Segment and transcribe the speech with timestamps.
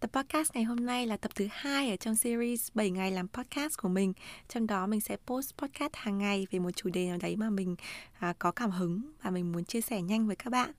[0.00, 3.28] Tập podcast ngày hôm nay là tập thứ hai ở trong series 7 ngày làm
[3.28, 4.12] podcast của mình.
[4.48, 7.50] Trong đó mình sẽ post podcast hàng ngày về một chủ đề nào đấy mà
[7.50, 7.76] mình
[8.18, 10.70] à, có cảm hứng và mình muốn chia sẻ nhanh với các bạn.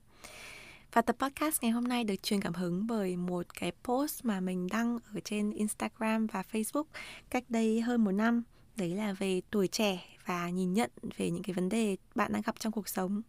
[0.92, 4.40] Và tập podcast ngày hôm nay được truyền cảm hứng bởi một cái post mà
[4.40, 6.84] mình đăng ở trên Instagram và Facebook
[7.30, 8.42] cách đây hơn một năm.
[8.76, 12.42] Đấy là về tuổi trẻ và nhìn nhận về những cái vấn đề bạn đang
[12.42, 13.22] gặp trong cuộc sống.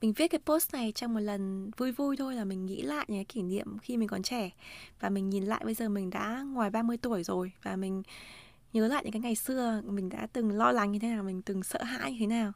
[0.00, 3.04] Mình viết cái post này trong một lần vui vui thôi là mình nghĩ lại
[3.08, 4.50] những cái kỷ niệm khi mình còn trẻ
[5.00, 8.02] và mình nhìn lại bây giờ mình đã ngoài 30 tuổi rồi và mình
[8.72, 11.42] nhớ lại những cái ngày xưa mình đã từng lo lắng như thế nào, mình
[11.42, 12.52] từng sợ hãi như thế nào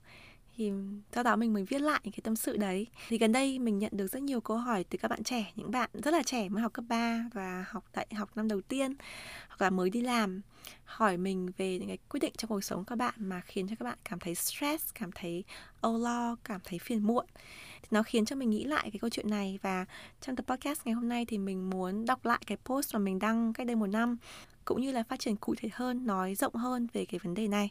[0.58, 0.72] thì
[1.12, 2.86] sau đó mình mới viết lại những cái tâm sự đấy.
[3.08, 5.70] Thì gần đây mình nhận được rất nhiều câu hỏi từ các bạn trẻ, những
[5.70, 8.94] bạn rất là trẻ mới học cấp 3 và học đại học năm đầu tiên,
[9.48, 10.40] hoặc là mới đi làm,
[10.84, 13.76] hỏi mình về những cái quyết định trong cuộc sống các bạn mà khiến cho
[13.78, 15.44] các bạn cảm thấy stress, cảm thấy
[15.80, 17.26] âu lo, cảm thấy phiền muộn.
[17.82, 19.84] Thì nó khiến cho mình nghĩ lại cái câu chuyện này và
[20.20, 23.18] trong tập podcast ngày hôm nay thì mình muốn đọc lại cái post mà mình
[23.18, 24.16] đăng cách đây một năm,
[24.64, 27.48] cũng như là phát triển cụ thể hơn, nói rộng hơn về cái vấn đề
[27.48, 27.70] này.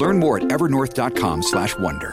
[0.00, 2.10] Learn more at evernorth.com/wonder.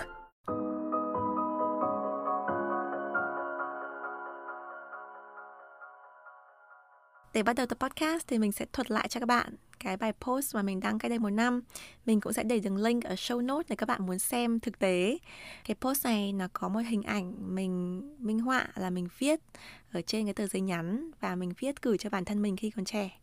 [7.33, 10.13] Để bắt đầu tập podcast thì mình sẽ thuật lại cho các bạn cái bài
[10.21, 11.61] post mà mình đăng cách đây một năm.
[12.05, 14.79] Mình cũng sẽ để đường link ở show notes để các bạn muốn xem thực
[14.79, 15.17] tế.
[15.65, 19.39] Cái post này nó có một hình ảnh mình minh họa là mình viết
[19.91, 22.69] ở trên cái tờ giấy nhắn và mình viết gửi cho bản thân mình khi
[22.69, 23.19] còn trẻ.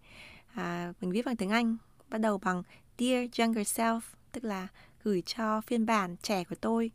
[0.54, 1.76] À, mình viết bằng tiếng Anh,
[2.10, 2.62] bắt đầu bằng
[2.98, 4.00] Dear Younger Self,
[4.36, 4.69] tức là
[5.04, 6.91] gửi cho phiên bản trẻ của tôi.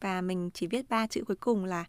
[0.00, 1.84] Và mình chỉ viết ba chữ cuối cùng là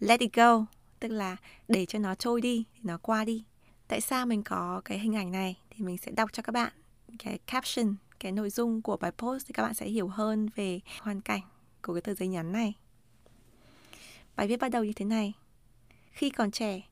[0.00, 0.66] Let it go,
[1.00, 1.36] tức là
[1.68, 3.44] để cho nó trôi đi, nó qua đi.
[3.88, 5.58] Tại sao mình có cái hình ảnh này?
[5.70, 6.72] Thì mình sẽ đọc cho các bạn
[7.18, 10.80] cái caption cái nội dung của bài post thì các bạn sẽ hiểu hơn về
[11.00, 11.40] hoàn cảnh
[11.82, 12.74] của cái tờ giấy nhắn này.
[14.36, 15.32] Bài viết bắt đầu như thế này.
[16.12, 16.82] Khi còn trẻ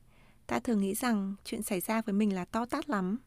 [0.47, 3.17] ta thường nghĩ rằng chuyện xảy ra với mình là to tát lắm.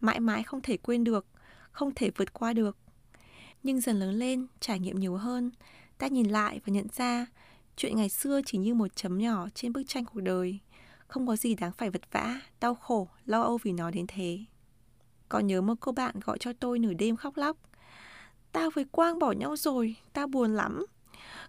[0.00, 1.26] Mãi mãi không thể quên được
[1.72, 2.76] không thể vượt qua được
[3.62, 5.50] nhưng dần lớn lên trải nghiệm nhiều hơn
[5.98, 7.26] ta nhìn lại và nhận ra
[7.76, 10.60] chuyện ngày xưa chỉ như một chấm nhỏ trên bức tranh cuộc đời
[11.10, 14.38] không có gì đáng phải vật vã, đau khổ, lo âu vì nó đến thế.
[15.28, 17.56] Có nhớ một cô bạn gọi cho tôi nửa đêm khóc lóc.
[18.52, 20.86] Tao với Quang bỏ nhau rồi, tao buồn lắm.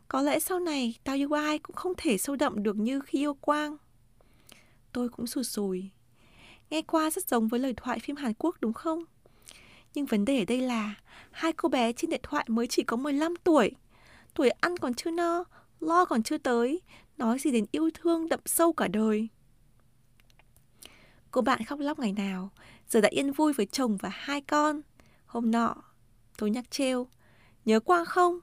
[0.07, 3.19] Có lẽ sau này tao yêu ai cũng không thể sâu đậm được như khi
[3.19, 3.77] yêu Quang.
[4.91, 5.89] Tôi cũng sụt sùi.
[6.69, 9.03] Nghe qua rất giống với lời thoại phim Hàn Quốc đúng không?
[9.93, 10.95] Nhưng vấn đề ở đây là
[11.31, 13.71] hai cô bé trên điện thoại mới chỉ có 15 tuổi.
[14.33, 15.43] Tuổi ăn còn chưa no,
[15.79, 16.81] lo còn chưa tới,
[17.17, 19.27] nói gì đến yêu thương đậm sâu cả đời.
[21.31, 22.49] Cô bạn khóc lóc ngày nào,
[22.89, 24.81] giờ đã yên vui với chồng và hai con.
[25.25, 25.75] Hôm nọ,
[26.37, 27.07] tôi nhắc trêu,
[27.65, 28.39] nhớ Quang không?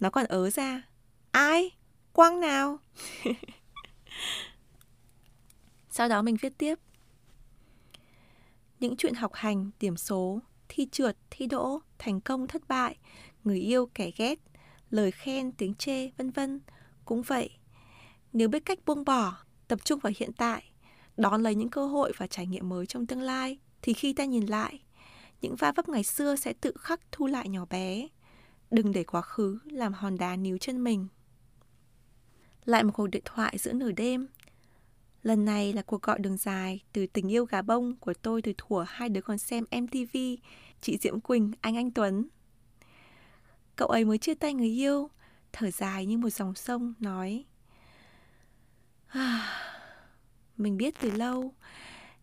[0.00, 0.82] Nó còn ớ ra.
[1.30, 1.70] Ai?
[2.12, 2.78] Quang nào?
[5.90, 6.78] Sau đó mình viết tiếp.
[8.80, 10.40] Những chuyện học hành, điểm số,
[10.72, 12.96] thi trượt, thi đỗ, thành công, thất bại,
[13.44, 14.38] người yêu, kẻ ghét,
[14.90, 16.60] lời khen, tiếng chê, vân vân.
[17.04, 17.50] Cũng vậy.
[18.32, 19.36] Nếu biết cách buông bỏ,
[19.68, 20.70] tập trung vào hiện tại,
[21.16, 24.24] đón lấy những cơ hội và trải nghiệm mới trong tương lai thì khi ta
[24.24, 24.80] nhìn lại
[25.40, 28.08] những va vấp ngày xưa sẽ tự khắc thu lại nhỏ bé.
[28.70, 31.06] Đừng để quá khứ làm hòn đá níu chân mình.
[32.64, 34.28] Lại một cuộc điện thoại giữa nửa đêm
[35.22, 38.52] lần này là cuộc gọi đường dài từ tình yêu gà bông của tôi từ
[38.58, 40.16] thuở hai đứa còn xem mtv
[40.80, 42.28] chị diễm quỳnh anh anh tuấn.
[43.76, 45.10] Cậu ấy mới chia tay người yêu
[45.52, 47.44] thở dài như một dòng sông nói
[49.08, 49.42] ah,
[50.56, 51.54] mình biết từ lâu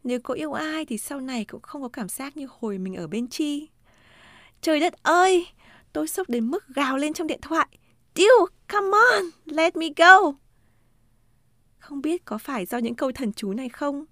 [0.04, 2.96] nếu có yêu ai thì sau này cũng không có cảm giác như hồi mình
[2.96, 3.70] ở bên chi.
[4.62, 5.48] Trời đất ơi
[5.94, 7.68] tôi sốc đến mức gào lên trong điện thoại.
[8.16, 10.34] Dude, come on, let me go.
[11.88, 14.06] Không biết có phải do những câu thần chú này không,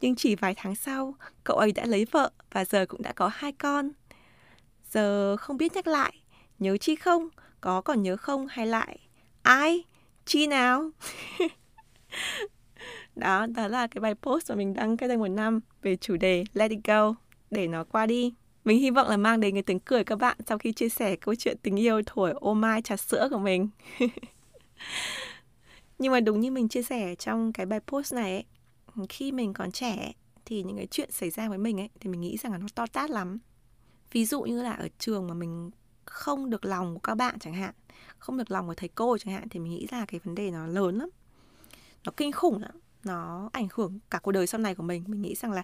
[0.00, 1.14] nhưng chỉ vài tháng sau,
[1.44, 3.90] cậu ấy đã lấy vợ và giờ cũng đã có hai con.
[4.90, 6.12] giờ không biết nhắc lại
[6.58, 7.28] nhớ chi không?
[7.60, 8.98] Có còn nhớ không hay lại?
[9.42, 9.84] Ai?
[10.24, 10.90] Chi nào?
[13.16, 16.16] Đó đó là cái bài post mà mình đăng cách đây một năm về chủ
[16.16, 17.14] đề let it go.
[17.50, 18.34] Để nó qua đi.
[18.64, 21.16] Mình hy vọng là mang đến cái tiếng cười các bạn sau khi chia sẻ
[21.16, 23.68] câu chuyện tình yêu thổi ô mai trà sữa của mình.
[25.98, 28.44] nhưng mà đúng như mình chia sẻ trong cái bài post này ấy,
[29.08, 30.12] khi mình còn trẻ
[30.44, 32.66] thì những cái chuyện xảy ra với mình ấy thì mình nghĩ rằng là nó
[32.74, 33.38] to tát lắm.
[34.12, 35.70] Ví dụ như là ở trường mà mình
[36.04, 37.74] không được lòng của các bạn chẳng hạn
[38.18, 40.50] không được lòng của thầy cô chẳng hạn thì mình nghĩ là cái vấn đề
[40.50, 41.08] nó lớn lắm.
[42.04, 42.72] Nó kinh khủng lắm.
[43.04, 45.04] Nó ảnh hưởng cả cuộc đời sau này của mình.
[45.06, 45.62] Mình nghĩ rằng là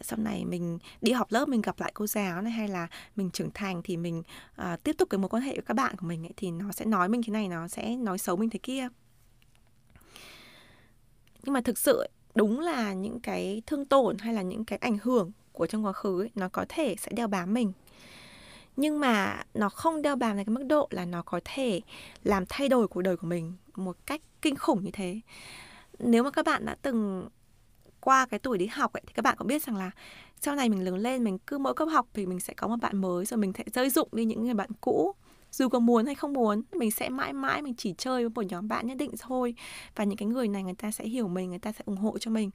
[0.00, 3.30] sau này mình đi học lớp mình gặp lại cô giáo này hay là mình
[3.30, 4.22] trưởng thành thì mình
[4.62, 6.72] uh, tiếp tục cái mối quan hệ với các bạn của mình ấy, thì nó
[6.72, 8.88] sẽ nói mình thế này nó sẽ nói xấu mình thế kia
[11.46, 14.98] nhưng mà thực sự đúng là những cái thương tổn hay là những cái ảnh
[15.02, 17.72] hưởng của trong quá khứ ấy, nó có thể sẽ đeo bám mình.
[18.76, 21.80] Nhưng mà nó không đeo bám đến cái mức độ là nó có thể
[22.24, 25.20] làm thay đổi cuộc đời của mình một cách kinh khủng như thế.
[25.98, 27.28] Nếu mà các bạn đã từng
[28.00, 29.90] qua cái tuổi đi học ấy thì các bạn cũng biết rằng là
[30.40, 32.76] sau này mình lớn lên mình cứ mỗi cấp học thì mình sẽ có một
[32.82, 35.14] bạn mới rồi mình sẽ rơi dụng đi những người bạn cũ
[35.56, 38.50] dù có muốn hay không muốn mình sẽ mãi mãi mình chỉ chơi với một
[38.50, 39.54] nhóm bạn nhất định thôi.
[39.94, 42.18] Và những cái người này người ta sẽ hiểu mình người ta sẽ ủng hộ
[42.18, 42.50] cho mình.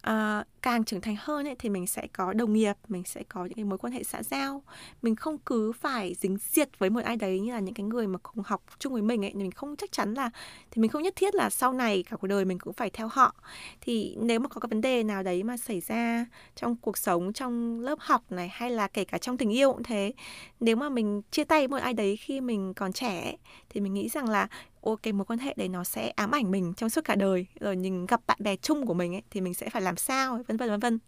[0.00, 3.44] À, càng trưởng thành hơn ấy, thì mình sẽ có đồng nghiệp mình sẽ có
[3.44, 4.62] những cái mối quan hệ xã giao.
[5.02, 8.06] Mình không cứ phải dính diệt với một ai đấy như là những cái người
[8.06, 10.30] mà cùng học chung với mình ấy mình không chắc chắn là
[10.70, 13.08] thì mình không nhất thiết là sau này cả cuộc đời mình cũng phải theo
[13.08, 13.34] họ.
[13.80, 16.26] Thì nếu mà có cái vấn đề nào đấy mà xảy ra
[16.56, 19.82] trong cuộc sống trong lớp học này hay là kể cả trong tình yêu cũng
[19.82, 20.12] thế
[20.60, 23.36] nếu mà mình chia tay với một ai đấy khi mình còn trẻ
[23.68, 24.48] thì mình nghĩ rằng là
[24.82, 27.46] ok cái mối quan hệ đấy nó sẽ ám ảnh mình trong suốt cả đời.
[27.60, 30.40] Rồi nhìn gặp bạn bè chung của mình ấy thì mình sẽ phải làm sao
[30.48, 30.98] vân vân vân vân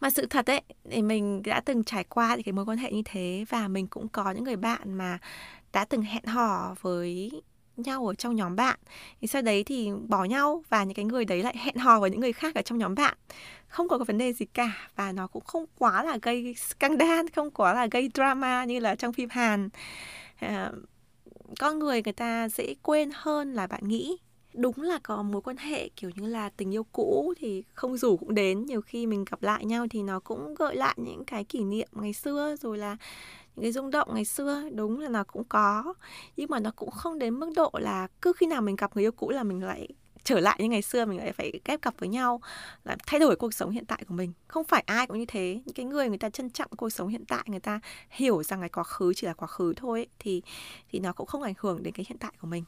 [0.00, 3.02] mà sự thật ấy thì mình đã từng trải qua cái mối quan hệ như
[3.04, 5.18] thế và mình cũng có những người bạn mà
[5.72, 7.30] đã từng hẹn hò với
[7.76, 8.78] nhau ở trong nhóm bạn.
[9.20, 12.10] Thì sau đấy thì bỏ nhau và những cái người đấy lại hẹn hò với
[12.10, 13.16] những người khác ở trong nhóm bạn.
[13.68, 17.26] Không có cái vấn đề gì cả và nó cũng không quá là gây scandal
[17.34, 19.68] không quá là gây drama như là trong phim Hàn.
[20.36, 20.70] À,
[21.60, 24.16] con người người ta dễ quên hơn là bạn nghĩ
[24.54, 28.16] đúng là có mối quan hệ kiểu như là tình yêu cũ thì không rủ
[28.16, 31.44] cũng đến nhiều khi mình gặp lại nhau thì nó cũng gợi lại những cái
[31.44, 32.96] kỷ niệm ngày xưa rồi là
[33.56, 35.94] những cái rung động ngày xưa đúng là nó cũng có.
[36.36, 39.04] Nhưng mà nó cũng không đến mức độ là cứ khi nào mình gặp người
[39.04, 39.88] yêu cũ là mình lại
[40.24, 42.40] trở lại như ngày xưa mình lại phải ghép cặp với nhau
[42.84, 44.32] là thay đổi cuộc sống hiện tại của mình.
[44.46, 45.60] Không phải ai cũng như thế.
[45.64, 47.80] Những cái người người ta trân trọng cuộc sống hiện tại người ta
[48.10, 50.42] hiểu rằng cái quá khứ chỉ là quá khứ thôi ấy, thì
[50.90, 52.64] thì nó cũng không ảnh hưởng đến cái hiện tại của mình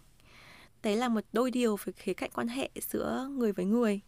[0.87, 4.01] đấy là một đôi điều về khía cạnh quan hệ giữa người với người.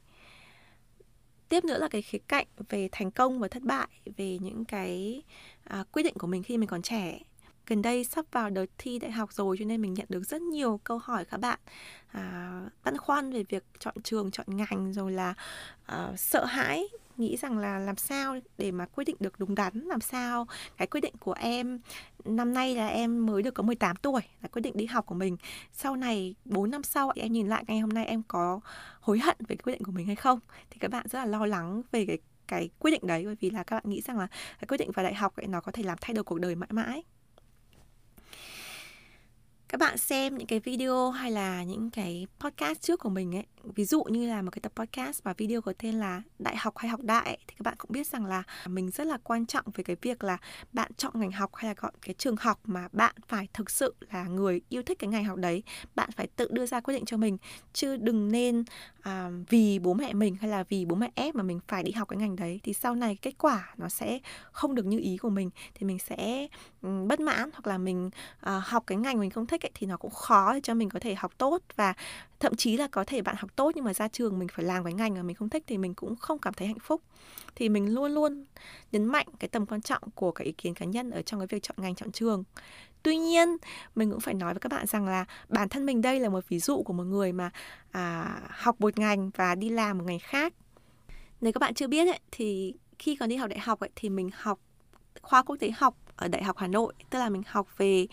[1.49, 5.23] Tiếp nữa là cái khía cạnh về thành công và thất bại về những cái
[5.65, 7.21] à, quyết định của mình khi mình còn trẻ.
[7.67, 10.43] Gần đây sắp vào đợt thi đại học rồi cho nên mình nhận được rất
[10.43, 11.59] nhiều câu hỏi các bạn
[12.09, 15.35] à, băn khoăn về việc chọn trường chọn ngành rồi là
[15.87, 19.75] à, sợ hãi nghĩ rằng là làm sao để mà quyết định được đúng đắn,
[19.75, 21.81] làm sao cái quyết định của em,
[22.25, 25.15] năm nay là em mới được có 18 tuổi, là quyết định đi học của
[25.15, 25.37] mình.
[25.73, 28.61] Sau này 4 năm sau em nhìn lại ngày hôm nay em có
[29.01, 30.41] hối hận về quyết định của mình hay không?
[30.71, 32.19] Thì các bạn rất là lo lắng về cái
[32.49, 34.27] cái quyết định đấy, bởi vì là các bạn nghĩ rằng là
[34.61, 36.55] cái quyết định vào đại học ấy nó có thể làm thay đổi cuộc đời
[36.55, 37.03] mãi mãi
[39.69, 43.45] các bạn xem những cái video hay là những cái podcast trước của mình ấy
[43.75, 46.79] ví dụ như là một cái tập podcast và video có tên là đại học
[46.79, 49.47] hay học đại ấy, thì các bạn cũng biết rằng là mình rất là quan
[49.47, 50.39] trọng về cái việc là
[50.73, 53.95] bạn chọn ngành học hay là chọn cái trường học mà bạn phải thực sự
[54.13, 55.63] là người yêu thích cái ngành học đấy
[55.95, 57.39] bạn phải tự đưa ra quyết định cho mình.
[57.73, 58.65] Chứ đừng nên
[59.09, 61.93] à, vì bố mẹ mình hay là vì bố mẹ ép mà mình phải đi
[61.93, 64.19] học cái ngành đấy thì sau này kết quả nó sẽ
[64.53, 66.47] không được như ý của mình thì mình sẽ
[66.83, 68.11] um, bất mãn hoặc là mình
[68.41, 70.89] à, học cái ngành mình không thích ấy, thì nó cũng khó để cho mình
[70.89, 71.63] có thể học tốt.
[71.77, 71.95] Và
[72.41, 74.85] thậm chí là có thể bạn học tốt nhưng mà ra trường mình phải làm
[74.85, 77.03] cái ngành mà mình không thích thì mình cũng không cảm thấy hạnh phúc.
[77.55, 78.45] Thì mình luôn luôn
[78.93, 81.47] nhấn mạnh cái tầm quan trọng của cái ý kiến cá nhân ở trong cái
[81.47, 82.45] việc chọn ngành chọn trường
[83.09, 83.57] tuy nhiên
[83.95, 86.49] mình cũng phải nói với các bạn rằng là bản thân mình đây là một
[86.49, 87.51] ví dụ của một người mà
[87.91, 90.55] à, học một ngành và đi làm một ngành khác.
[91.41, 94.09] Nếu các bạn chưa biết ấy, thì khi còn đi học đại học ấy, thì
[94.09, 94.61] mình học
[95.23, 96.93] khoa quốc tế học ở đại học hà nội.
[97.11, 98.07] Tức là mình học về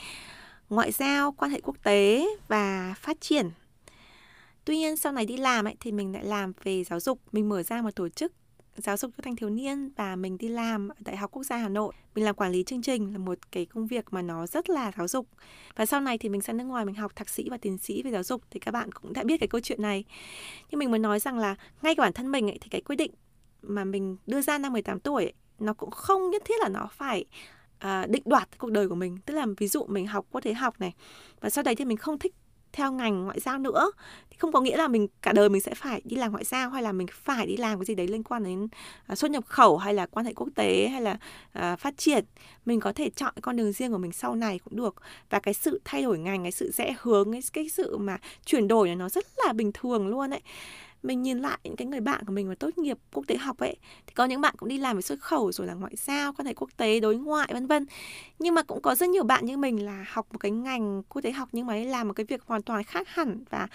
[0.70, 3.52] ngoại giao quan hệ quốc tế và phát triển.
[4.66, 7.20] Tuy nhiên sau này đi làm ấy thì mình lại làm về giáo dục.
[7.32, 8.32] Mình mở ra một tổ chức
[8.76, 11.58] giáo dục cho thanh thiếu niên và mình đi làm ở Đại học Quốc gia
[11.58, 11.94] Hà Nội.
[12.16, 14.92] Mình làm quản lý chương trình là một cái công việc mà nó rất là
[14.98, 15.28] giáo dục.
[15.76, 18.04] Và sau này thì mình sang nước ngoài mình học thạc sĩ và tiến sĩ
[18.04, 20.04] về giáo dục thì các bạn cũng đã biết cái câu chuyện này.
[20.72, 22.96] Nhưng mình muốn nói rằng là ngay cả bản thân mình ấy, thì cái quyết
[22.96, 23.12] định
[23.62, 26.88] mà mình đưa ra năm 18 tuổi ấy, nó cũng không nhất thiết là nó
[26.92, 27.26] phải
[27.80, 30.54] à, định đoạt cuộc đời của mình tức là ví dụ mình học quốc tế
[30.54, 30.94] học này
[31.40, 32.36] và sau đấy thì mình không thích
[32.76, 33.92] theo ngành ngoại giao nữa.
[34.30, 36.70] Thì không có nghĩa là mình cả đời mình sẽ phải đi làm ngoại giao
[36.70, 38.68] hay là mình phải đi làm cái gì đấy liên quan đến
[39.12, 41.18] uh, xuất nhập khẩu hay là quan hệ quốc tế hay là
[41.74, 42.26] uh, phát triển.
[42.66, 44.96] Mình có thể chọn con đường riêng của mình sau này cũng được.
[45.30, 48.68] Và cái sự thay đổi ngành cái sự rẽ hướng cái, cái sự mà chuyển
[48.68, 50.42] đổi này nó rất là bình thường luôn ấy
[51.08, 53.58] mình nhìn lại những cái người bạn của mình mà tốt nghiệp quốc tế học
[53.58, 56.34] ấy, thì có những bạn cũng đi làm về xuất khẩu rồi là ngoại giao,
[56.34, 57.86] quan hệ quốc tế, đối ngoại, vân vân.
[58.40, 61.22] Nhưng mà cũng có rất nhiều bạn như mình là học một cái ngành quốc
[61.22, 63.68] tế học nhưng mà làm một cái việc hoàn toàn khác hẳn và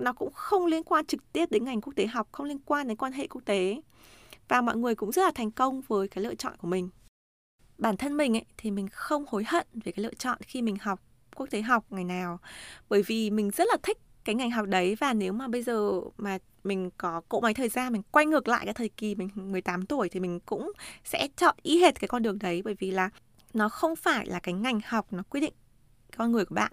[0.00, 2.88] nó cũng không liên quan trực tiếp đến ngành quốc tế học, không liên quan
[2.88, 3.80] đến quan hệ quốc tế.
[4.48, 6.88] Và mọi người cũng rất là thành công với cái lựa chọn của mình.
[7.78, 10.76] Bản thân mình ấy thì mình không hối hận về cái lựa chọn khi mình
[10.80, 11.00] học
[11.34, 12.38] quốc tế học ngày nào,
[12.88, 16.00] bởi vì mình rất là thích cái ngành học đấy và nếu mà bây giờ
[16.16, 19.28] mà mình có cỗ máy thời gian mình quay ngược lại cái thời kỳ mình
[19.34, 20.72] 18 tuổi thì mình cũng
[21.04, 22.62] sẽ chọn y hệt cái con đường đấy.
[22.64, 23.10] Bởi vì là
[23.54, 25.54] nó không phải là cái ngành học nó quyết định
[26.16, 26.72] con người của bạn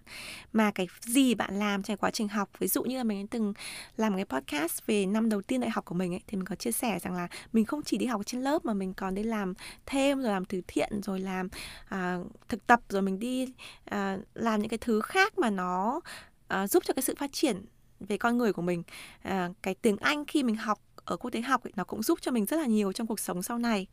[0.53, 2.49] mà cái gì bạn làm trong quá trình học.
[2.59, 3.53] Ví dụ như là mình từng
[3.97, 6.55] làm cái podcast về năm đầu tiên đại học của mình ấy thì mình có
[6.55, 9.23] chia sẻ rằng là mình không chỉ đi học trên lớp mà mình còn đi
[9.23, 9.53] làm
[9.85, 11.49] thêm rồi làm từ thiện rồi làm
[11.89, 12.17] à,
[12.49, 13.53] thực tập rồi mình đi
[13.85, 16.01] à, làm những cái thứ khác mà nó
[16.63, 17.65] uh, giúp cho cái sự phát triển
[17.99, 18.83] về con người của mình.
[19.27, 22.19] Uh, cái tiếng anh khi mình học ở quốc tế học ấy, nó cũng giúp
[22.21, 23.87] cho mình rất là nhiều trong cuộc sống sau này.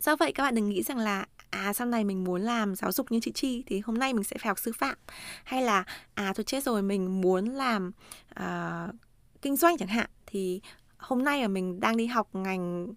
[0.00, 2.92] Do vậy các bạn đừng nghĩ rằng là à sau này mình muốn làm giáo
[2.92, 4.96] dục như chị chi thì hôm nay mình sẽ phải học sư phạm.
[5.44, 5.84] Hay là
[6.14, 7.92] à tôi chết rồi mình muốn làm
[8.40, 8.94] uh,
[9.42, 10.60] kinh doanh chẳng hạn thì
[10.96, 12.88] hôm nay là mình đang đi học ngành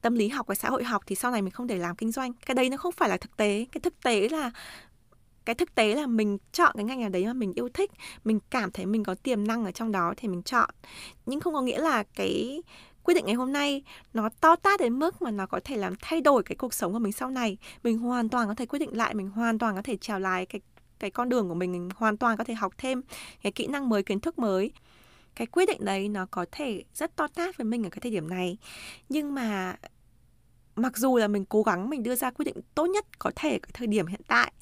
[0.00, 2.12] tâm lý học và xã hội học thì sau này mình không thể làm kinh
[2.12, 2.32] doanh.
[2.32, 3.66] Cái đấy nó không phải là thực tế.
[3.72, 4.50] Cái thực tế là
[5.44, 7.90] cái thực tế là mình chọn cái ngành nào đấy mà mình yêu thích,
[8.24, 10.70] mình cảm thấy mình có tiềm năng ở trong đó thì mình chọn.
[11.26, 12.62] Nhưng không có nghĩa là cái
[13.02, 13.82] quyết định ngày hôm nay
[14.14, 16.92] nó to tát đến mức mà nó có thể làm thay đổi cái cuộc sống
[16.92, 17.56] của mình sau này.
[17.82, 20.46] Mình hoàn toàn có thể quyết định lại, mình hoàn toàn có thể trèo lái
[20.46, 20.60] cái
[20.98, 23.02] cái con đường của mình mình hoàn toàn có thể học thêm
[23.42, 24.72] cái kỹ năng mới, kiến thức mới.
[25.34, 28.12] Cái quyết định đấy nó có thể rất to tát với mình ở cái thời
[28.12, 28.58] điểm này.
[29.08, 29.76] Nhưng mà
[30.82, 33.58] mặc dù là mình cố gắng mình đưa ra quyết định tốt nhất có thể
[33.62, 34.52] ở thời điểm hiện tại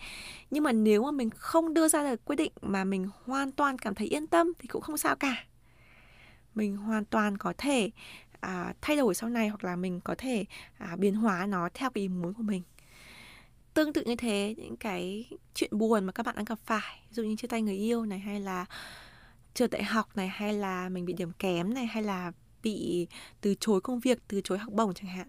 [0.51, 3.79] nhưng mà nếu mà mình không đưa ra được quyết định mà mình hoàn toàn
[3.79, 5.45] cảm thấy yên tâm thì cũng không sao cả.
[6.55, 7.91] Mình hoàn toàn có thể
[8.41, 10.45] à, thay đổi sau này hoặc là mình có thể
[10.79, 12.63] à, biến hóa nó theo cái ý muốn của mình.
[13.75, 17.15] Tương tự như thế những cái chuyện buồn mà các bạn đang gặp phải ví
[17.15, 18.67] dụ như chia tay người yêu này hay là
[19.55, 22.33] trượt đại học này hay là mình bị điểm kém này hay là
[22.63, 23.07] bị
[23.41, 25.29] từ chối công việc từ chối học bổng chẳng hạn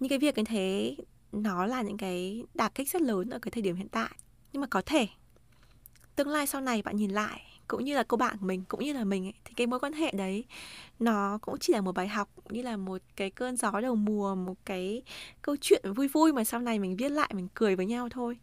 [0.00, 0.96] những cái việc như thế
[1.32, 4.10] nó là những cái đả kích rất lớn ở cái thời điểm hiện tại.
[4.52, 5.08] Nhưng mà có thể
[6.16, 8.84] tương lai sau này bạn nhìn lại cũng như là cô bạn của mình cũng
[8.84, 10.44] như là mình ấy, thì cái mối quan hệ đấy
[10.98, 14.34] nó cũng chỉ là một bài học như là một cái cơn gió đầu mùa
[14.34, 15.02] một cái
[15.42, 18.38] câu chuyện vui vui mà sau này mình viết lại mình cười với nhau thôi.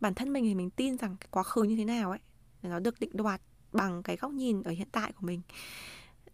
[0.00, 2.18] Bản thân mình thì mình tin rằng cái quá khứ như thế nào ấy
[2.62, 3.40] nó được định đoạt
[3.72, 5.40] bằng cái góc nhìn ở hiện tại của mình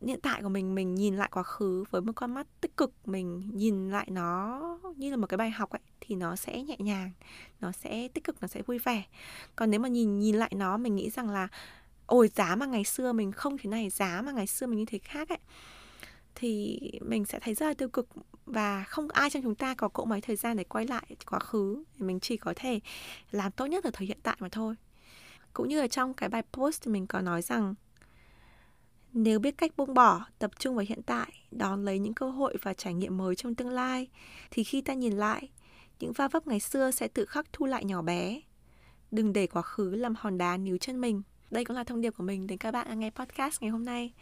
[0.06, 2.92] hiện tại của mình mình nhìn lại quá khứ với một con mắt tích cực,
[3.04, 4.60] mình nhìn lại nó
[4.96, 7.10] như là một cái bài học ấy, thì nó sẽ nhẹ nhàng,
[7.60, 9.04] nó sẽ tích cực, nó sẽ vui vẻ.
[9.56, 11.48] Còn nếu mà nhìn nhìn lại nó, mình nghĩ rằng là,
[12.06, 14.84] ôi, giá mà ngày xưa mình không thế này, giá mà ngày xưa mình như
[14.84, 15.38] thế khác ấy.
[16.34, 18.08] Thì mình sẽ thấy rất là tiêu cực
[18.46, 21.38] và không ai trong chúng ta có cỗ máy thời gian để quay lại quá
[21.38, 21.84] khứ.
[21.98, 22.80] Mình chỉ có thể
[23.30, 24.74] làm tốt nhất ở thời hiện tại mà thôi.
[25.52, 27.74] Cũng như là trong cái bài post thì mình có nói rằng
[29.12, 32.56] nếu biết cách buông bỏ, tập trung vào hiện tại, đón lấy những cơ hội
[32.62, 34.08] và trải nghiệm mới trong tương lai,
[34.50, 35.48] thì khi ta nhìn lại,
[36.00, 38.40] những va vấp ngày xưa sẽ tự khắc thu lại nhỏ bé.
[39.10, 41.22] Đừng để quá khứ làm hòn đá níu chân mình.
[41.50, 43.84] Đây cũng là thông điệp của mình đến các bạn đang nghe podcast ngày hôm
[43.84, 44.12] nay.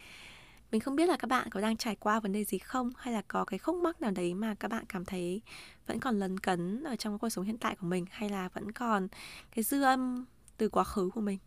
[0.71, 3.13] Mình không biết là các bạn có đang trải qua vấn đề gì không hay
[3.13, 5.41] là có cái khúc mắc nào đấy mà các bạn cảm thấy
[5.87, 8.71] vẫn còn lấn cấn ở trong cuộc sống hiện tại của mình hay là vẫn
[8.71, 9.07] còn
[9.55, 10.25] cái dư âm
[10.57, 11.39] từ quá khứ của mình.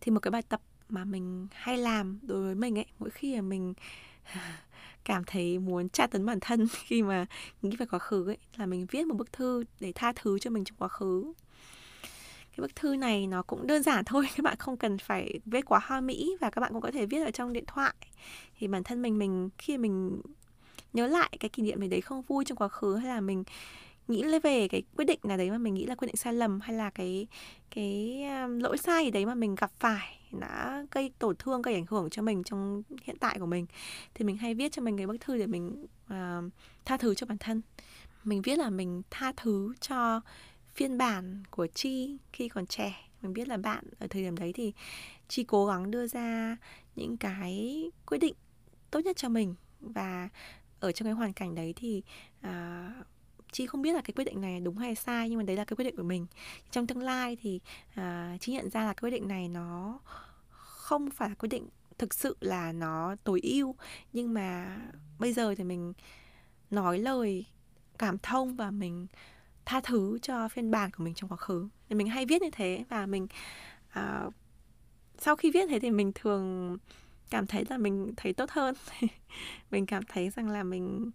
[0.00, 0.60] Thì một cái bài tập
[0.92, 2.86] mà mình hay làm đối với mình ấy.
[2.98, 3.74] Mỗi khi mà mình
[5.04, 7.26] cảm thấy muốn tra tấn bản thân khi mà
[7.62, 10.50] nghĩ về quá khứ ấy, là mình viết một bức thư để tha thứ cho
[10.50, 11.32] mình trong quá khứ.
[12.50, 15.64] Cái bức thư này nó cũng đơn giản thôi, các bạn không cần phải viết
[15.64, 17.94] quá hoa mỹ và các bạn cũng có thể viết ở trong điện thoại.
[18.58, 20.22] Thì bản thân mình mình, khi mình
[20.92, 23.44] nhớ lại cái kỷ niệm gì đấy không vui trong quá khứ hay là mình
[24.10, 26.34] nghĩ lên về cái quyết định nào đấy mà mình nghĩ là quyết định sai
[26.34, 27.26] lầm hay là cái
[27.70, 31.74] cái um, lỗi sai gì đấy mà mình gặp phải đã gây tổn thương gây
[31.74, 33.66] ảnh hưởng cho mình trong hiện tại của mình
[34.14, 36.52] thì mình hay viết cho mình cái bức thư để mình uh,
[36.84, 37.62] tha thứ cho bản thân.
[38.24, 40.20] Mình viết là mình tha thứ cho
[40.74, 43.08] phiên bản của chi khi còn trẻ.
[43.22, 44.72] Mình biết là bạn ở thời điểm đấy thì
[45.28, 46.56] chi cố gắng đưa ra
[46.96, 48.34] những cái quyết định
[48.90, 50.28] tốt nhất cho mình và
[50.80, 52.02] ở trong cái hoàn cảnh đấy thì
[52.46, 53.06] uh,
[53.52, 55.64] chi không biết là cái quyết định này đúng hay sai nhưng mà đấy là
[55.64, 56.26] cái quyết định của mình.
[56.70, 57.60] Trong tương lai thì
[57.94, 60.00] à, chi nhận ra là cái quyết định này nó
[60.50, 63.74] không phải là quyết định thực sự là nó tối ưu.
[64.12, 64.78] Nhưng mà
[65.18, 65.92] bây giờ thì mình
[66.70, 67.44] nói lời
[67.98, 69.06] cảm thông và mình
[69.64, 71.68] tha thứ cho phiên bản của mình trong quá khứ.
[71.88, 73.26] Thì mình hay viết như thế và mình
[73.90, 74.24] à,
[75.18, 76.76] sau khi viết thế thì mình thường
[77.30, 78.74] cảm thấy là mình thấy tốt hơn.
[79.70, 81.10] Mình cảm thấy rằng là mình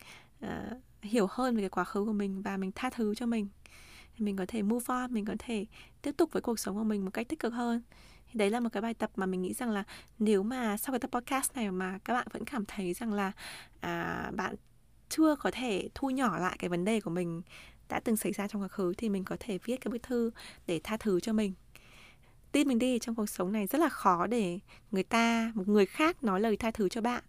[0.46, 0.50] uh,
[1.06, 3.48] hiểu hơn về cái quá khứ của mình và mình tha thứ cho mình.
[4.16, 5.66] Thì mình có thể move on mình có thể
[6.02, 7.82] tiếp tục với cuộc sống của mình một cách tích cực hơn.
[8.28, 9.84] Thì đấy là một cái bài tập mà mình nghĩ rằng là
[10.20, 13.32] nếu mà sau cái tập podcast này mà các bạn vẫn cảm thấy rằng là
[13.80, 14.56] à, bạn
[15.10, 17.42] chưa có thể thu nhỏ lại cái vấn đề của mình
[17.90, 20.32] đã từng xảy ra trong quá khứ thì mình có thể viết cái bức thư
[20.68, 21.54] để tha thứ cho mình.
[22.52, 24.60] Tin mình đi trong cuộc sống này rất là khó để
[24.92, 27.24] người ta một người khác nói lời tha thứ cho bạn.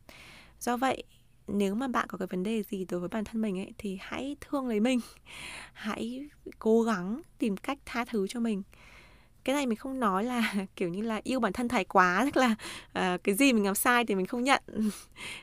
[0.61, 1.05] Do vậy
[1.49, 3.99] nếu mà bạn có cái vấn đề gì đối với bản thân mình ấy thì
[4.01, 5.01] hãy thương lấy mình.
[5.73, 8.63] Hãy cố gắng tìm cách tha thứ cho mình.
[9.45, 12.41] Cái này mình không nói là kiểu như là yêu bản thân thái quá tức
[12.41, 12.55] là
[13.15, 14.63] uh, cái gì mình làm sai thì mình không nhận.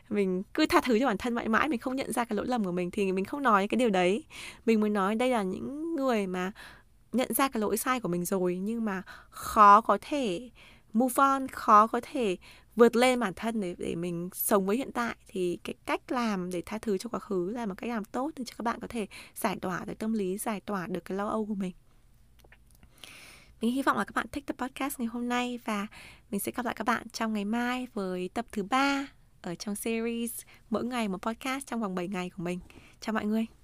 [0.10, 2.48] Mình cứ tha thứ cho bản thân mãi mãi mình không nhận ra cái lỗi
[2.48, 4.24] lầm của mình thì mình không nói cái điều đấy.
[4.66, 6.52] Mình mới nói đây là những người mà
[7.14, 10.50] nhận ra cái lỗi sai của mình rồi nhưng mà khó có thể
[10.94, 12.38] move on khó có thể
[12.76, 16.52] vượt lên bản thân để để mình sống với hiện tại thì cái cách làm
[16.52, 18.80] để tha thứ cho quá khứ là một cách làm tốt để cho các bạn
[18.80, 21.72] có thể giải tỏa được tâm lý, giải tỏa được cái lo âu của mình
[23.64, 25.88] mình hy vọng là các bạn thích tập podcast ngày hôm nay và
[26.32, 29.08] mình sẽ gặp lại các bạn trong ngày mai với tập thứ ba
[29.42, 32.60] ở trong series mỗi ngày một podcast trong vòng 7 ngày của mình.
[33.00, 33.63] Chào mọi người.